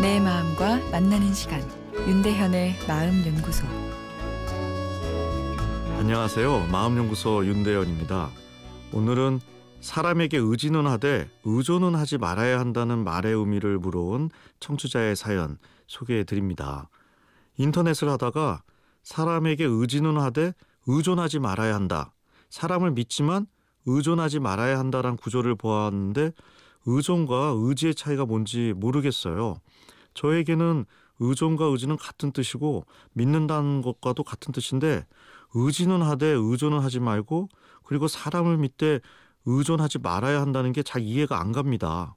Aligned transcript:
마음과 0.00 0.90
만나는 0.90 1.34
시간 1.34 1.60
윤대현의 1.94 2.86
마음 2.88 3.22
연구소 3.26 3.66
안녕하세요. 5.98 6.68
마음 6.72 6.96
연구소 6.96 7.44
윤대현입니다. 7.44 8.30
오늘은 8.94 9.40
사람에게 9.80 10.38
의지는 10.38 10.86
하되 10.86 11.28
의존은 11.44 11.94
하지 11.94 12.16
말아야 12.16 12.58
한다는 12.58 13.04
말의 13.04 13.34
의미를 13.34 13.78
물어온 13.78 14.30
청취자의 14.58 15.16
사연 15.16 15.58
소개해 15.86 16.24
드립니다. 16.24 16.88
인터넷을 17.58 18.08
하다가 18.08 18.62
사람에게 19.02 19.64
의지는 19.64 20.16
하되 20.16 20.54
의존하지 20.86 21.40
말아야 21.40 21.74
한다. 21.74 22.14
사람을 22.48 22.92
믿지만 22.92 23.46
의존하지 23.84 24.40
말아야 24.40 24.78
한다란 24.78 25.18
구조를 25.18 25.56
보았는데 25.56 26.32
의존과 26.86 27.54
의지의 27.56 27.94
차이가 27.94 28.26
뭔지 28.26 28.72
모르겠어요. 28.76 29.56
저에게는 30.14 30.84
의존과 31.18 31.66
의지는 31.66 31.96
같은 31.96 32.32
뜻이고 32.32 32.86
믿는다는 33.12 33.82
것과도 33.82 34.24
같은 34.24 34.52
뜻인데 34.52 35.06
의지는 35.54 36.02
하되 36.02 36.26
의존은 36.26 36.80
하지 36.80 37.00
말고 37.00 37.48
그리고 37.84 38.08
사람을 38.08 38.56
믿되 38.58 39.00
의존하지 39.46 39.98
말아야 39.98 40.40
한다는 40.40 40.72
게 40.72 40.82
잘 40.82 41.02
이해가 41.02 41.40
안 41.40 41.52
갑니다. 41.52 42.16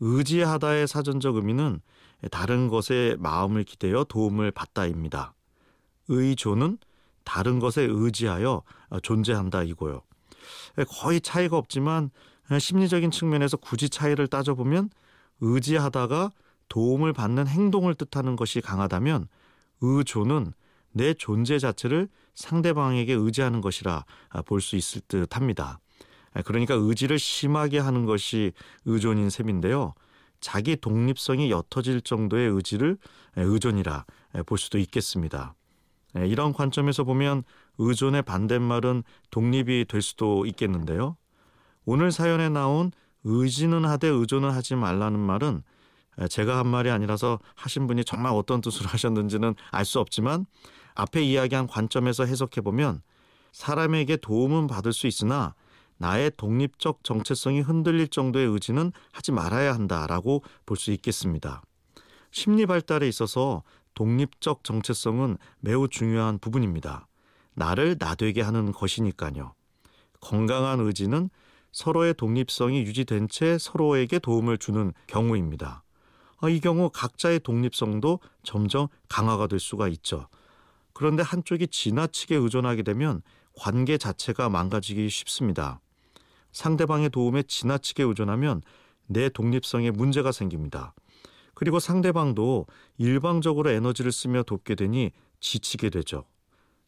의지하다의 0.00 0.86
사전적 0.88 1.36
의미는 1.36 1.80
다른 2.30 2.68
것에 2.68 3.16
마음을 3.18 3.64
기대어 3.64 4.04
도움을 4.04 4.50
받다입니다. 4.50 5.34
의존은 6.08 6.78
다른 7.24 7.58
것에 7.58 7.82
의지하여 7.82 8.62
존재한다 9.02 9.62
이고요. 9.62 10.02
거의 10.88 11.20
차이가 11.20 11.56
없지만 11.56 12.10
심리적인 12.58 13.10
측면에서 13.10 13.56
굳이 13.56 13.88
차이를 13.88 14.26
따져보면 14.26 14.90
의지하다가 15.40 16.30
도움을 16.68 17.12
받는 17.12 17.46
행동을 17.46 17.94
뜻하는 17.94 18.36
것이 18.36 18.60
강하다면 18.60 19.28
의존은 19.80 20.52
내 20.92 21.12
존재 21.14 21.58
자체를 21.58 22.08
상대방에게 22.34 23.12
의지하는 23.12 23.60
것이라 23.60 24.04
볼 24.46 24.60
수 24.60 24.76
있을 24.76 25.02
듯 25.08 25.36
합니다. 25.36 25.80
그러니까 26.44 26.74
의지를 26.74 27.18
심하게 27.18 27.78
하는 27.78 28.06
것이 28.06 28.52
의존인 28.84 29.30
셈인데요. 29.30 29.94
자기 30.40 30.76
독립성이 30.76 31.50
옅어질 31.50 32.00
정도의 32.00 32.50
의지를 32.50 32.98
의존이라 33.36 34.04
볼 34.46 34.58
수도 34.58 34.78
있겠습니다. 34.78 35.54
이런 36.14 36.52
관점에서 36.52 37.04
보면 37.04 37.44
의존의 37.78 38.22
반대말은 38.22 39.02
독립이 39.30 39.86
될 39.86 40.02
수도 40.02 40.46
있겠는데요. 40.46 41.16
오늘 41.84 42.12
사연에 42.12 42.48
나온 42.48 42.92
의지는 43.24 43.84
하되 43.84 44.08
의존은 44.08 44.50
하지 44.50 44.74
말라는 44.74 45.18
말은 45.18 45.62
제가 46.28 46.58
한 46.58 46.66
말이 46.68 46.90
아니라서 46.90 47.40
하신 47.56 47.86
분이 47.86 48.04
정말 48.04 48.32
어떤 48.32 48.60
뜻으로 48.60 48.88
하셨는지는 48.90 49.54
알 49.70 49.84
수 49.84 50.00
없지만 50.00 50.46
앞에 50.94 51.22
이야기한 51.22 51.66
관점에서 51.66 52.24
해석해 52.24 52.60
보면 52.60 53.02
사람에게 53.52 54.16
도움은 54.18 54.66
받을 54.66 54.92
수 54.92 55.06
있으나 55.06 55.54
나의 55.96 56.32
독립적 56.36 57.04
정체성이 57.04 57.60
흔들릴 57.60 58.08
정도의 58.08 58.46
의지는 58.48 58.92
하지 59.12 59.32
말아야 59.32 59.74
한다라고 59.74 60.42
볼 60.66 60.76
수 60.76 60.90
있겠습니다. 60.92 61.62
심리 62.30 62.66
발달에 62.66 63.08
있어서 63.08 63.62
독립적 63.94 64.64
정체성은 64.64 65.38
매우 65.60 65.88
중요한 65.88 66.38
부분입니다. 66.38 67.06
나를 67.54 67.96
나되게 67.98 68.42
하는 68.42 68.72
것이니까요. 68.72 69.54
건강한 70.20 70.80
의지는 70.80 71.30
서로의 71.74 72.14
독립성이 72.14 72.82
유지된 72.82 73.28
채 73.28 73.58
서로에게 73.58 74.20
도움을 74.20 74.58
주는 74.58 74.92
경우입니다. 75.08 75.82
아, 76.38 76.48
이 76.48 76.60
경우 76.60 76.88
각자의 76.88 77.40
독립성도 77.40 78.20
점점 78.44 78.86
강화가 79.08 79.48
될 79.48 79.58
수가 79.58 79.88
있죠. 79.88 80.28
그런데 80.92 81.24
한쪽이 81.24 81.66
지나치게 81.66 82.36
의존하게 82.36 82.84
되면 82.84 83.22
관계 83.58 83.98
자체가 83.98 84.48
망가지기 84.48 85.10
쉽습니다. 85.10 85.80
상대방의 86.52 87.10
도움에 87.10 87.42
지나치게 87.42 88.04
의존하면 88.04 88.62
내 89.06 89.28
독립성에 89.28 89.90
문제가 89.90 90.30
생깁니다. 90.30 90.94
그리고 91.54 91.80
상대방도 91.80 92.66
일방적으로 92.98 93.70
에너지를 93.70 94.12
쓰며 94.12 94.44
돕게 94.44 94.76
되니 94.76 95.10
지치게 95.40 95.90
되죠. 95.90 96.24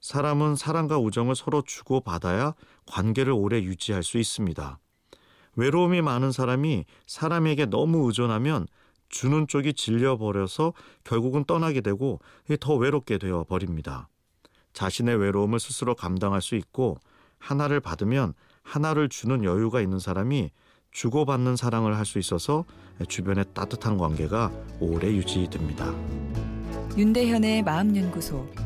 사람은 0.06 0.54
사랑과 0.54 0.98
우정을 0.98 1.34
서로 1.34 1.62
주고받아야 1.62 2.54
관계를 2.86 3.32
오래 3.32 3.60
유지할 3.60 4.04
수 4.04 4.18
있습니다. 4.18 4.78
외로움이 5.56 6.00
많은 6.00 6.30
사람이 6.30 6.84
사람에게 7.08 7.66
너무 7.66 8.06
의존하면 8.06 8.68
주는 9.08 9.48
쪽이 9.48 9.74
질려버려서 9.74 10.74
결국은 11.02 11.44
떠나게 11.44 11.80
되고 11.80 12.20
더 12.60 12.76
외롭게 12.76 13.18
되어 13.18 13.42
버립니다. 13.48 14.08
자신의 14.74 15.16
외로움을 15.16 15.58
스스로 15.58 15.96
감당할 15.96 16.40
수 16.40 16.54
있고 16.54 16.98
하나를 17.40 17.80
받으면 17.80 18.34
하나를 18.62 19.08
주는 19.08 19.42
여유가 19.42 19.80
있는 19.80 19.98
사람이 19.98 20.52
주고받는 20.92 21.56
사랑을 21.56 21.96
할 21.98 22.04
수 22.04 22.20
있어서 22.20 22.64
주변의 23.08 23.46
따뜻한 23.54 23.98
관계가 23.98 24.52
오래 24.78 25.08
유지됩니다. 25.08 25.92
윤대현의 26.96 27.64
마음연구소 27.64 28.65